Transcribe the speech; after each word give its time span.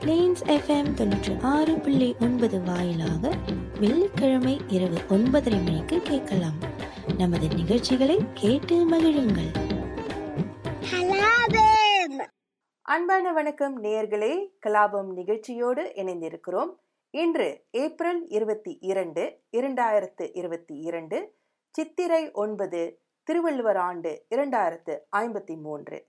Planes 0.00 0.42
FM 0.46 0.90
தொண்ணூற்றி 0.94 1.38
ஆறு 1.42 1.78
புள்ளி 1.78 2.16
ஒன்பது 2.20 2.62
வாயிலாக 2.62 3.30
வெள்ளிக்கிழமை 3.80 4.60
இரவு 4.68 4.98
ஒன்பதரை 5.08 5.64
மணிக்கு 5.64 6.00
கேட்கலாம். 6.00 6.58
நமது 7.18 7.48
நிகழ்ச்சிகளை 7.48 8.18
கேட்டு 8.34 8.90
மகிழுங்கள். 8.90 9.50
அன்பான 12.82 13.32
வணக்கம் 13.32 13.82
நேயர்களே 13.82 14.48
கலாபம் 14.66 15.12
நிகழ்ச்சியோடு 15.12 15.82
இணைந்திருக்கிறோம். 15.82 16.70
இன்று 17.10 17.64
ஏப்ரல் 17.70 18.28
இருபத்தி 18.28 18.78
இரண்டு 18.80 19.40
இரண்டாயிரத்து 19.52 20.30
இருபத்தி 20.32 20.74
இரண்டு 20.74 21.34
சித்திரை 21.70 22.32
ஒன்பது 22.32 23.00
திருவள்ளுவர் 23.22 23.76
ஆண்டு 23.76 24.26
இரண்டாயிரத்து 24.30 24.98
ஐம்பத்தி 25.16 25.60
மூன்று. 25.60 26.06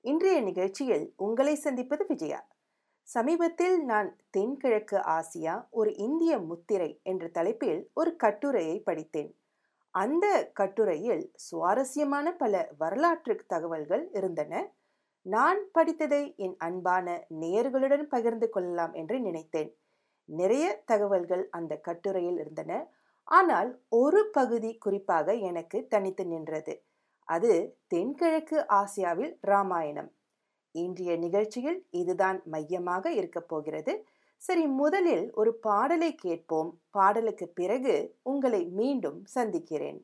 இன்றைய 0.00 0.40
நிகழ்ச்சியில் 0.40 1.12
உங்களை 1.16 1.54
சந்திப்பது 1.54 2.04
விஜயா. 2.08 2.46
சமீபத்தில் 3.08 3.84
நான் 3.84 4.16
தென்கிழக்கு 4.30 4.96
ஆசியா 4.96 5.66
ஒரு 5.70 5.94
இந்திய 5.94 6.38
முத்திரை 6.38 7.00
என்ற 7.02 7.28
தலைப்பில் 7.28 7.90
ஒரு 7.94 8.16
கட்டுரையை 8.16 8.80
படித்தேன். 8.80 9.34
அந்த 9.90 10.50
கட்டுரையில் 10.52 11.32
சுவாரஸ்யமான 11.34 12.32
பல 12.32 12.70
வரலாற்று 12.78 13.44
தகவல்கள் 13.46 14.10
இருந்தன. 14.12 14.72
நான் 15.22 15.58
படித்ததை 15.78 16.36
என் 16.36 16.56
அன்பான 16.58 17.26
நேயர்களுடன் 17.40 18.02
பகிர்ந்து 18.02 18.48
கொள்ளலாம் 18.48 18.92
என்று 18.92 19.20
நினைத்தேன். 19.20 19.76
நிறைய 20.24 20.82
தகவல்கள் 20.84 21.48
அந்த 21.50 21.76
கட்டுரையில் 21.76 22.38
இருந்தன. 22.38 22.90
ஆனால் 23.24 23.82
ஒரு 23.88 24.30
பகுதி 24.32 24.78
குறிப்பாக 24.78 25.32
எனக்கு 25.32 25.86
தனித்து 25.88 26.26
நின்றது. 26.26 26.82
அது 27.24 27.78
தென்கிழக்கு 27.86 28.66
ஆசியாவில் 28.66 29.38
ராமாயணம். 29.40 30.15
இன்றைய 30.82 31.12
நிகழ்ச்சியில் 31.16 31.78
இதுதான் 31.90 32.38
மையமாக 32.44 33.12
இருக்கப் 33.12 33.48
போகிறது. 33.48 33.92
சரி 34.42 34.64
முதலில் 34.80 35.24
ஒரு 35.40 35.52
பாடலை 35.66 36.10
கேட்போம். 36.14 36.70
பாடலுக்கு 36.90 37.46
பிறகு 37.60 37.94
உங்களை 38.32 38.62
மீண்டும் 38.80 39.18
சந்திக்கிறேன். 39.36 40.00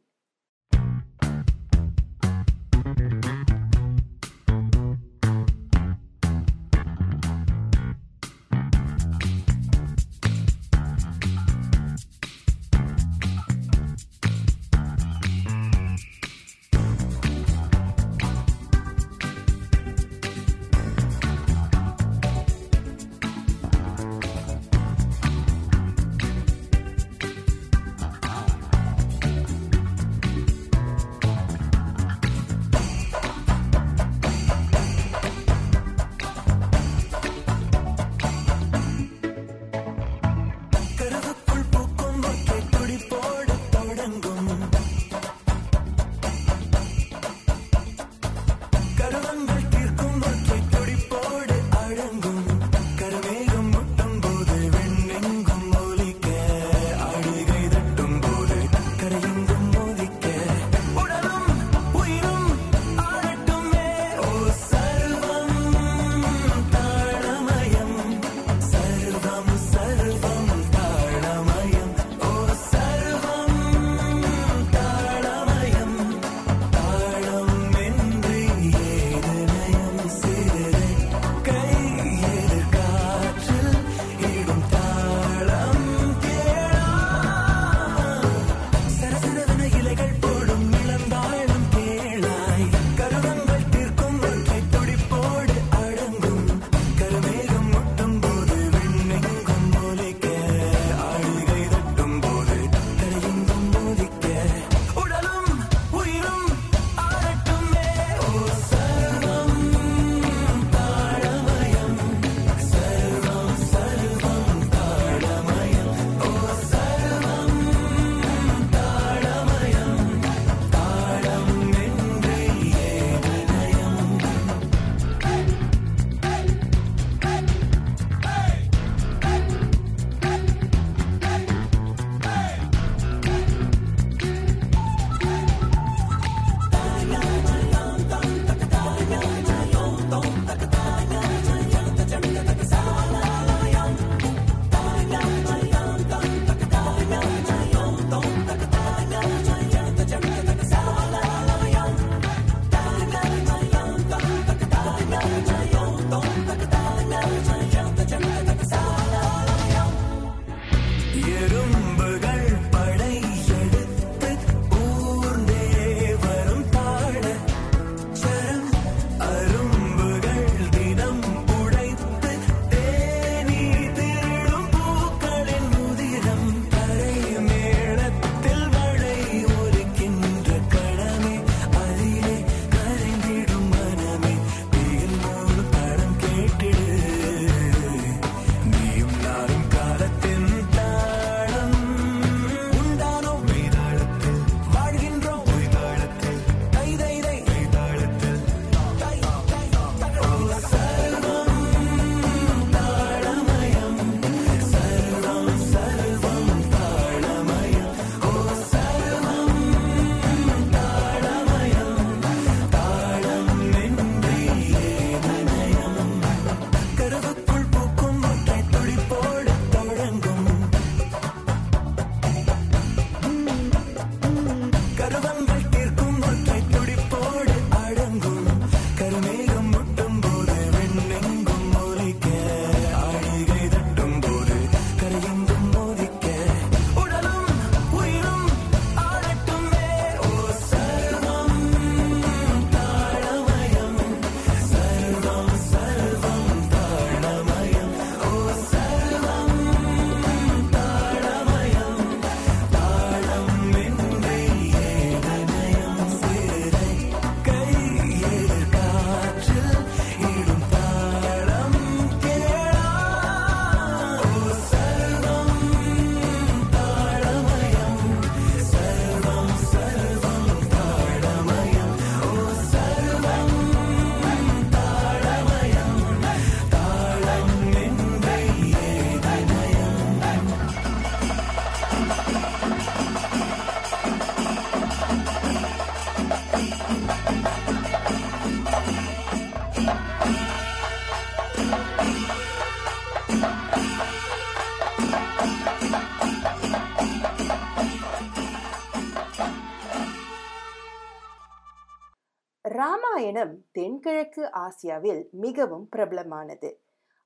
ராமாயணம் 302.64 303.64
தென்கிழக்கு 303.72 304.52
ஆசியாவில் 304.52 305.28
மிகவும் 305.30 305.88
பிரபலமானது. 305.88 306.70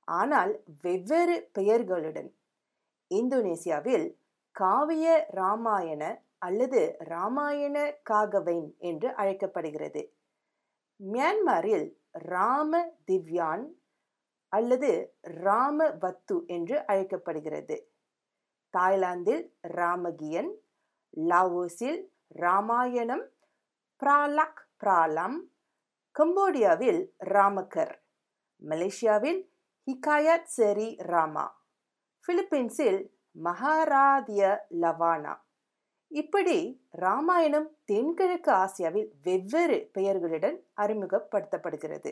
ஆனால் 0.05 0.63
வெவ்வேறு 0.81 1.49
பெயர்களுடன் 1.59 2.29
இந்தோனேசியாவில் 3.07 4.07
காவிய 4.51 5.25
ராமாயண 5.29 6.03
அல்லது 6.37 6.95
ராமாயண 6.99 7.95
காகவைன் 8.09 8.77
என்று 8.77 9.15
அழைக்கப்படுகிறது. 9.15 10.15
மியான்மரில் 11.03 11.95
ராம 12.11 12.93
திவ்யான் 13.11 13.65
அல்லது 14.47 15.17
ராம 15.21 15.87
வத்து 15.87 16.45
என்று 16.45 16.85
அழைக்கப்படுகிறது. 16.85 17.91
தாய்லாந்தில் 18.69 19.57
ராமகியன் 19.67 20.51
லாவோஸில் 21.17 22.07
ராமாயணம் 22.27 23.31
பிராலக் 23.95 24.61
பிராலம் 24.83 25.37
கம்போடியாவில் 26.19 27.11
ராமகர் 27.17 28.05
மலேசியாவில் 28.61 29.41
ஹிகாயத் 29.87 30.49
செரி 30.57 31.03
ராமா 31.03 31.45
பிலிப்பீன்ஸில் 32.27 33.01
மகாராதிய 33.43 34.65
லவானா. 34.69 35.45
இப்படி 36.11 36.57
ராமாயணம் 36.91 37.67
தென்கிழக்கு 37.85 38.51
ஆசியாவில் 38.51 39.09
வெவ்வேறு 39.23 39.77
பெயர்களுடன் 39.93 40.57
அறிமுகப்படுத்தப்படுகிறது. 40.77 42.11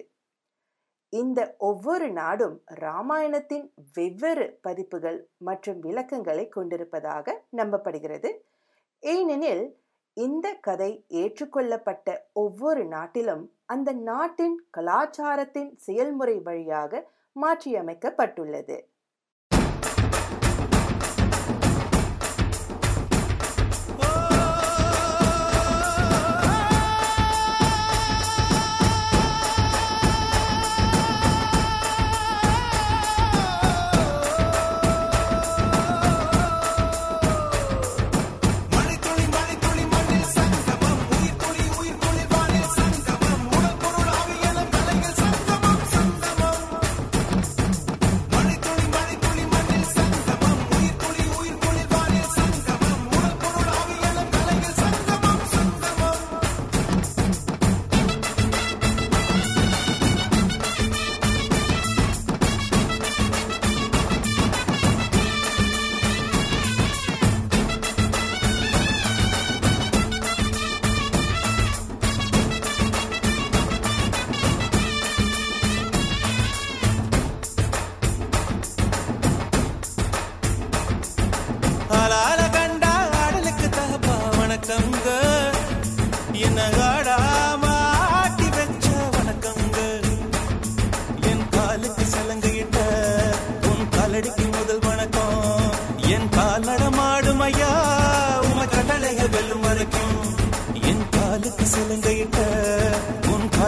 இந்த 1.14 1.56
ஒவ்வொரு 1.58 2.12
நாடும் 2.12 2.56
ராமாயணத்தின் 2.82 3.66
வெவ்வேறு 3.94 4.60
பதிப்புகள் 4.62 5.20
மற்றும் 5.38 5.80
விளக்கங்களை 5.80 6.46
கொண்டிருப்பதாக 6.50 7.36
நம்பப்படுகிறது. 7.58 8.32
ஏனெனில் 9.04 9.66
இந்த 10.14 10.48
கதை 10.68 10.92
ஏற்றுக்கொள்ளப்பட்ட 11.22 12.18
ஒவ்வொரு 12.34 12.84
நாட்டிலும் 12.86 13.44
அந்த 13.66 13.90
நாட்டின் 14.10 14.58
கலாச்சாரத்தின் 14.78 15.72
செயல்முறை 15.78 16.40
வழியாக 16.40 17.02
மாற்றியமைக்கப்பட்டுள்ளது. 17.36 18.78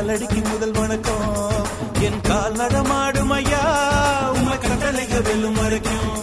காலடிக்கு 0.08 0.50
முதல் 0.50 0.72
வணக்கம். 0.72 1.54
என் 2.00 2.22
கால் 2.22 2.52
நடமாடும் 2.52 3.30
ஐயா. 3.30 4.32
உமை 4.32 4.58
கட்டளைக 4.58 5.22
வெல்லும் 5.22 5.54
வரைக்கும். 5.54 6.17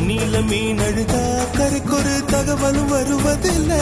நீல 0.00 0.40
மீன் 0.40 0.78
அழுதா? 0.78 1.50
கருக்கொரு 1.56 2.24
தகவலும் 2.26 2.92
வருவதில்ல. 2.92 3.72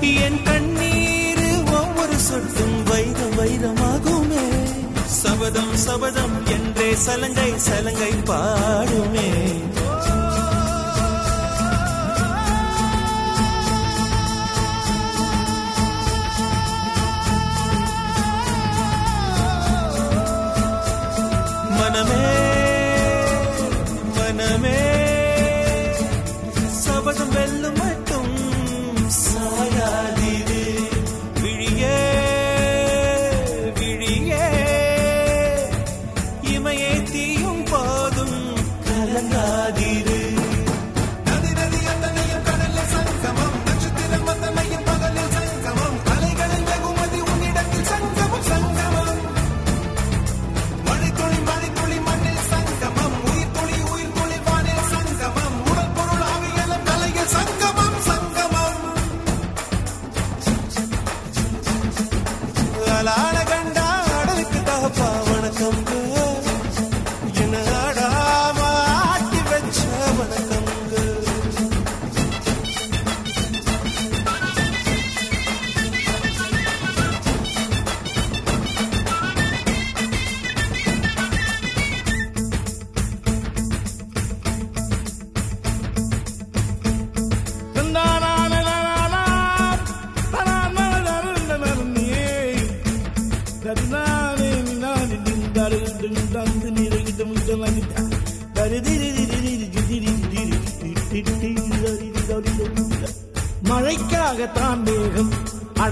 என் 0.00 0.42
கண்ணீர் 0.42 1.72
ஒவ்வொரு 1.72 2.12
சொட்டும் 2.12 2.82
வைர 2.82 3.18
வைரமாகுமே. 3.36 4.46
சபதம் 5.06 5.76
சபதம் 5.76 6.46
என்றே 6.46 6.94
சலங்கை 6.94 7.52
சலங்கை 7.56 8.12
பாடுமே. 8.12 9.62
மனமே 21.90 22.24
மனமே. 24.16 24.80
சபதம் 26.80 27.32
வெல்லும் 27.32 27.78
மட்டும் 27.78 28.34
சாயாதிரு 29.22 30.64
விழியே 31.40 32.00
விழியே. 33.78 34.50
இமையை 36.54 36.94
தீயும் 37.12 37.64
போதும் 37.70 38.38
கலங்காதிரு 38.88 39.87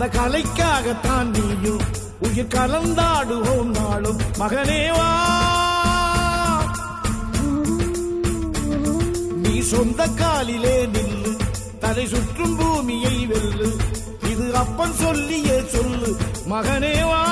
கலைக்காகத்தான் 0.09 1.25
நீயும் 1.25 1.81
உயிர் 2.19 2.47
கலந்தாடுவோம் 2.47 3.65
நாளும். 3.65 4.19
மகனேவா 4.39 5.09
நீ 9.35 9.61
சொந்த 9.61 10.07
காலிலே 10.07 10.87
நில்லு. 10.87 11.37
தலை 11.81 12.07
சுற்றும் 12.07 12.57
பூமியை 12.57 13.27
வெல்லு. 13.27 13.79
இது 14.31 14.57
அப்பன் 14.57 14.93
சொல்லியே 14.93 15.61
சொல்லு. 15.67 16.17
மகனேவா 16.51 17.25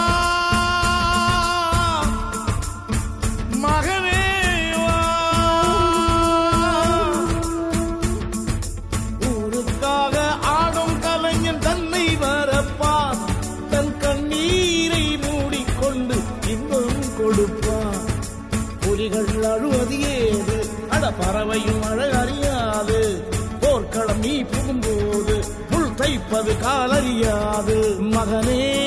பறவையும் 21.44 21.82
அழ 21.82 22.18
அறியாது. 22.18 23.28
போர்க்களம் 23.60 24.18
நீ 24.18 24.42
புகும்போது 24.42 25.34
புல் 25.70 25.94
தைப்பது 25.94 26.58
காலறியாது. 26.60 27.96
மகனே 28.00 28.83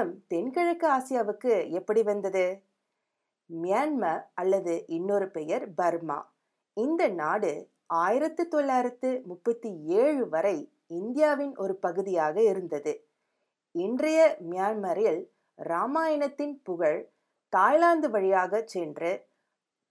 எண்ணம் 0.00 0.20
தென்கிழக்கு 0.26 0.86
ஆசியாவுக்கு 0.88 1.52
எப்படி 1.70 2.02
வந்தது? 2.02 2.44
மியான்மர் 3.50 4.22
அல்லது 4.34 4.74
இன்னொரு 4.86 5.26
பெயர் 5.30 5.64
பர்மா. 5.74 6.18
இந்த 6.76 7.02
நாடு 7.20 7.50
ஆயிரத்து 7.86 8.42
தொள்ளாயிரத்து 8.48 9.10
முப்பத்தி 9.26 9.70
ஏழு 9.98 10.22
வரை 10.28 10.54
இந்தியாவின் 10.86 11.52
ஒரு 11.56 11.74
பகுதியாக 11.76 12.36
இருந்தது. 12.42 12.94
இன்றைய 13.74 14.20
மியான்மரில் 14.50 15.20
ராமாயணத்தின் 15.58 16.56
புகழ் 16.62 17.00
தாய்லாந்து 17.52 18.10
வழியாக 18.10 18.62
சென்று 18.66 19.12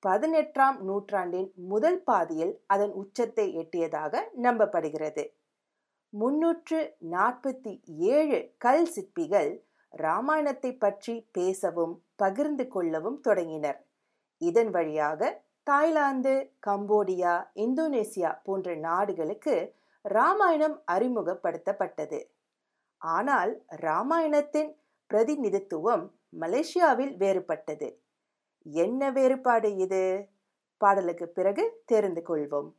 பதினெட்டாம் 0.03 0.79
நூற்றாண்டின் 0.81 1.49
முதல் 1.73 2.01
பாதியில் 2.03 2.55
அதன் 2.67 2.95
உச்சத்தை 3.03 3.47
எட்டியதாக 3.63 4.25
நம்பப்படுகிறது. 4.43 5.25
முன்னூற்று 6.13 6.81
நாற்பத்தி 7.11 7.71
ஏழு 8.11 8.37
கல் 8.57 8.87
சிற்பிகள் 8.93 9.51
ராமாயணத்தை 9.91 10.77
பற்றி 10.77 11.29
பேசவும் 11.31 12.03
பகிர்ந்து 12.15 12.67
கொள்ளவும் 12.67 13.21
தொடங்கினர். 13.21 13.85
இதன் 14.37 14.69
வழியாக 14.69 15.41
தாய்லாந்து 15.63 16.53
கம்போடியா 16.67 17.45
இந்தோனேசியா 17.55 18.37
போன்ற 18.43 18.75
நாடுகளுக்கு 18.75 19.75
ராமாயணம் 20.01 20.83
அறிமுகப்படுத்தப்பட்டது. 20.91 22.19
ஆனால் 22.97 23.63
ராமாயணத்தின் 23.69 24.71
பிரதிநிதித்துவம் 25.07 26.11
மலேசியாவில் 26.39 27.13
வேறுபட்டது. 27.17 27.89
என்ன 28.63 29.11
வேறுபாடு 29.11 29.75
இது? 29.75 30.29
பாடலுக்கு 30.77 31.27
பிறகு 31.27 31.81
தெரிந்து 31.85 32.23
கொள்வோம். 32.27 32.69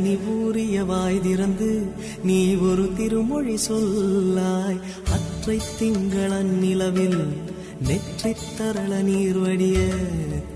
செங்கனி 0.00 0.18
பூரியவாய் 0.24 0.84
வாய் 0.84 1.20
திறந்து 1.20 1.70
நீ 2.24 2.54
ஒரு 2.54 2.84
திருமொழி 2.96 3.56
சொல்லாய். 3.68 4.78
அற்றை 5.14 5.58
திங்களன் 5.78 6.52
நிலவில் 6.62 7.22
நெற்றி 7.88 8.32
தரள 8.58 8.92
நீர் 9.02 9.38
வடிய 9.38 9.78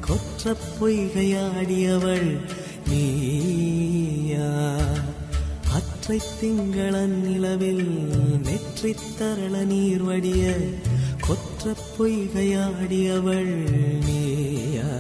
கொற்ற 0.01 0.55
பொய்கையாடியவள் 0.77 2.31
நீயா. 2.89 4.49
அற்றை 5.73 6.21
திங்களன் 6.41 7.17
நிலவில் 7.27 7.87
நெற்றி 8.47 8.95
தரள 9.19 9.65
நீர் 9.65 10.03
வடிய 10.03 10.57
கொற்ற 11.27 11.75
பொய்கையாடியவள் 11.99 13.55
நீயா. 14.07 14.91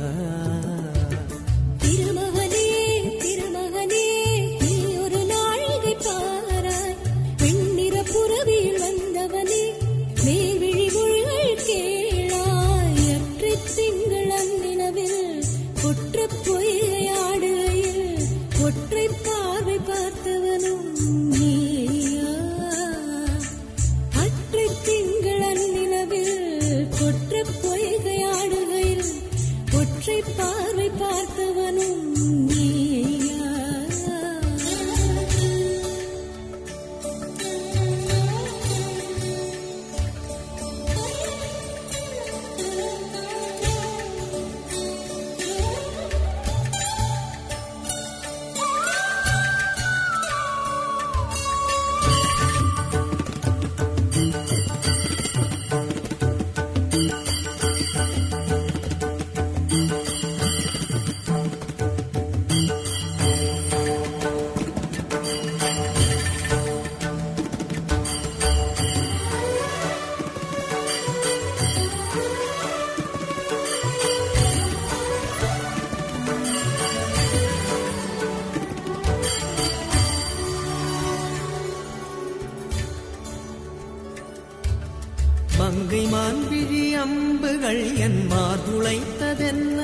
என் 88.54 88.60
மார்புளைத்ததென்ன 88.60 89.80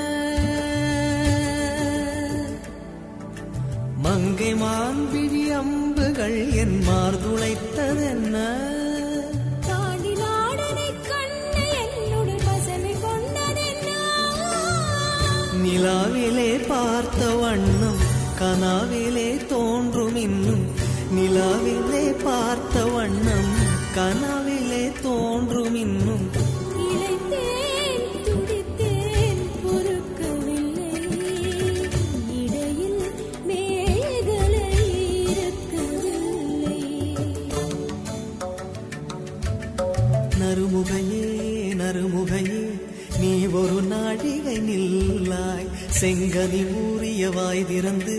மங்கை 3.97 4.53
மான்விழி 4.53 5.41
அம்புகள் 5.51 6.51
என் 6.51 6.77
கொண்டதென்ன? 6.87 8.37
நிலாவிலே 15.63 16.67
பார்த்த 16.67 17.27
வண்ணம் 17.35 18.01
கனாவிலே 18.39 19.45
தோன்றும் 19.45 20.15
இன்னும். 20.15 20.65
நிலாவிலே 21.15 22.23
பார்த்த 22.23 22.85
வண்ணம் 22.85 23.53
கனாவிலே 23.95 24.40
செங்கனி 46.01 46.61
ஊறிய 46.81 47.29
வாய் 47.29 47.65
திறந்து 47.65 48.15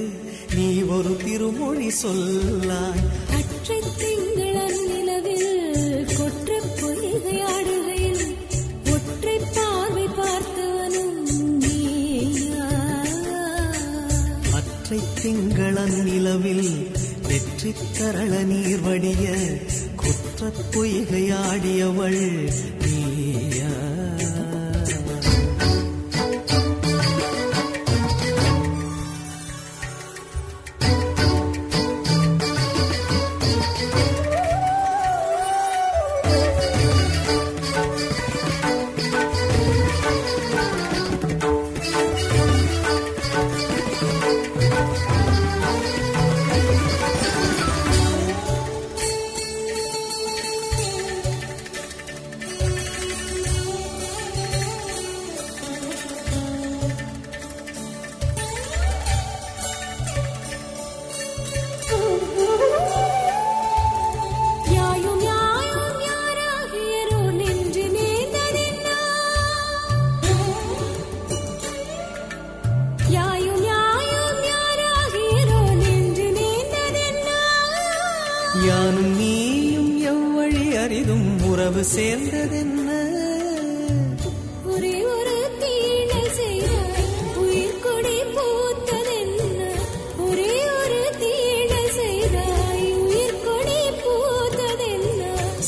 நீ 0.54 0.66
ஒரு 0.88 1.12
திருமொழி 1.16 1.88
சொல்லாய். 2.00 3.00
அற்றை 3.36 3.78
திங்களன் 4.00 4.80
நிலவில் 4.88 5.48
கொற்ற 6.12 6.50
பொய்கையாடுகையில் 6.80 8.24
ஒற்றை 8.92 9.36
பார்வை 9.56 10.06
பார்த்தவனும் 10.18 11.18
அற்றை 14.52 15.00
திங்களன் 15.20 15.98
நிலவில் 16.04 16.68
வெற்றி 17.28 17.72
தரள 17.98 18.42
நீர் 18.44 18.82
வடிய 18.82 19.26
குற்றப் 20.02 20.62
பொய்கையாடியவள் 20.72 22.22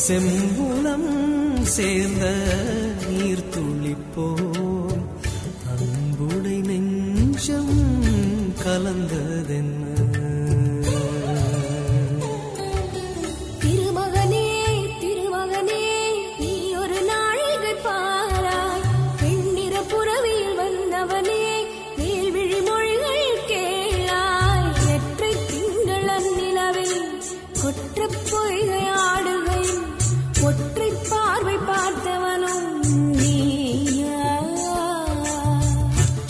செம்புளம் 0.07 1.11
சேர்ந்த 1.67 2.25
நீர் 3.09 3.49
துளிப்போ 3.49 4.27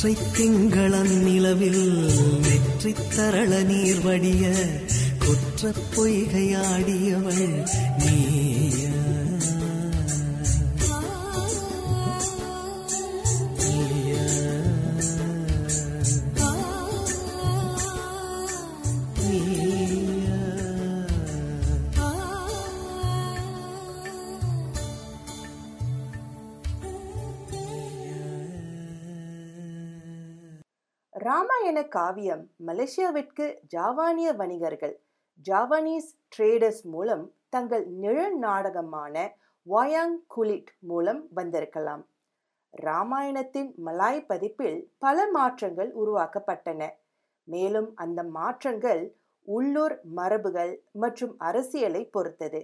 அற்றை 0.05 0.17
திங்களன் 0.37 1.13
நிலவில் 1.19 1.85
நெற்றி 2.43 2.91
தரள 3.11 3.53
நீர் 3.63 4.03
வடிய 4.05 4.43
குற்றப் 5.23 5.81
பொய்கையாடியவள் 5.95 7.47
என 31.75 31.83
காவியம் 31.95 32.43
மலேசியாவிற்கு 32.67 33.45
ஜாவானிய 33.75 34.29
வணிகர்கள் 34.37 34.93
ஜாவானீஸ் 35.47 36.11
ட்ரேடர்ஸ் 36.35 36.83
மூலம் 36.83 37.25
தங்கள் 37.49 37.87
நிழல் 38.03 38.37
நாடகமான 38.39 39.15
வாயாங் 39.67 40.15
குலிட் 40.35 40.71
மூலம் 40.91 41.23
வந்திருக்கலாம். 41.35 42.05
ராமாயணத்தின் 42.75 43.71
மலாய் 43.87 44.23
பதிப்பில் 44.27 44.79
பல 44.99 45.27
மாற்றங்கள் 45.31 45.91
உருவாக்கப்பட்டன. 46.03 46.91
மேலும் 47.49 47.91
அந்த 47.95 48.23
மாற்றங்கள் 48.23 49.03
உள்ளூர் 49.49 49.97
மரபுகள் 50.17 50.73
மற்றும் 50.93 51.35
அரசியலை 51.39 52.05
பொறுத்தது. 52.07 52.63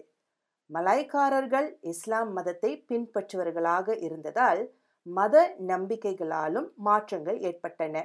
மலாய்க்காரர்கள் 0.71 1.69
இஸ்லாம் 1.81 2.33
மதத்தை 2.33 2.73
பின்பற்றுவர்களாக 2.93 3.99
இருந்ததால் 4.03 4.63
மத 5.03 5.57
நம்பிக்கைகளாலும் 5.67 6.71
மாற்றங்கள் 6.75 7.41
ஏற்பட்டன. 7.41 7.97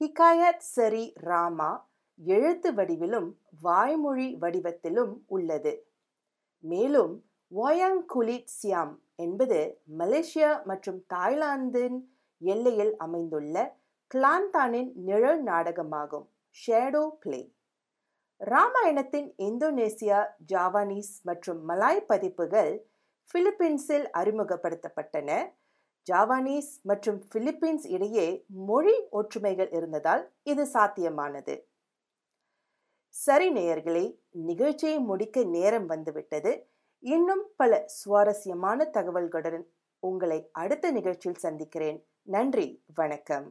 ஹிகாயத் 0.00 0.64
சரி 0.74 1.02
ராமா 1.14 1.68
எழுத்து 2.18 2.70
வடிவிலும் 2.72 3.28
வாய்மொழி 3.60 4.26
வடிவத்திலும் 4.40 5.12
உள்ளது. 5.26 5.72
மேலும் 6.64 7.12
வாயாங் 7.52 8.00
குலிட் 8.14 8.50
சியாம் 8.56 8.94
என்பது 9.16 9.60
மலேசியா 9.98 10.50
மற்றும் 10.64 10.98
தாய்லாந்தின் 11.14 11.98
எல்லையில் 12.40 12.92
அமைந்துள்ள 12.96 13.56
கிளாந்தானின் 14.10 14.90
நிழல் 15.08 15.42
நாடகமாகும் 15.42 16.26
ஷேடோ 16.56 17.04
பிளே. 17.20 17.40
ராமாயணத்தின் 18.40 19.30
இந்தோனேசியா 19.48 20.20
ஜாவானீஸ் 20.52 21.14
மற்றும் 21.22 21.62
மலாய் 21.68 22.06
பதிப்புகள் 22.06 22.72
பிலிப்பீன்ஸில் 23.30 24.08
அறிமுகப்படுத்தப்பட்டன. 24.18 25.30
ஜாவானீஸ் 26.10 26.70
மற்றும் 26.82 27.18
பிலிப்பீன்ஸ் 27.34 27.86
இடையே 27.86 28.44
மொழி 28.46 28.94
ஒற்றுமைகள் 29.10 29.70
இருந்ததால் 29.72 30.32
இது 30.42 30.64
சாத்தியமானது. 30.64 31.54
சரி 33.08 33.52
நேயர்களே 33.52 34.04
நிகழ்ச்சியை 34.30 34.98
முடிக்க 34.98 35.44
நேரம் 35.44 35.86
வந்துவிட்டது. 35.86 36.52
இன்னும் 36.98 37.44
பல 37.56 37.82
சுவாரஸ்யமான 37.86 38.90
தகவல்களுடன் 38.92 39.64
உங்களை 39.98 40.48
அடுத்த 40.52 40.90
நிகழ்ச்சியில் 40.90 41.40
சந்திக்கிறேன். 41.40 41.98
நன்றி 42.22 42.84
வணக்கம். 42.94 43.46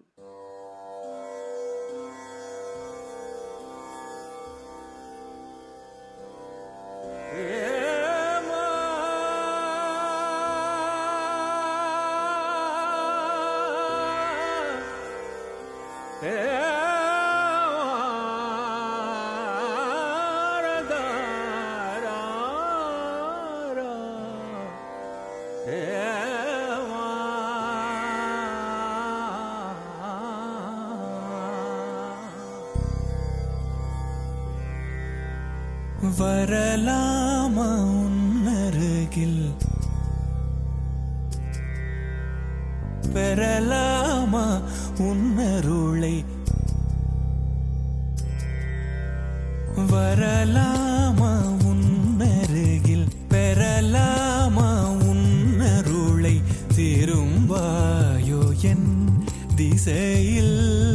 வரலாமா 50.02 51.58
உன்னருகில்? 51.64 53.08
பெறலாமா 53.30 54.90
உன்னருளை? 55.04 56.42
திரும்பாயோ 56.76 58.62
என் 58.62 59.24
திசையில் 59.56 60.91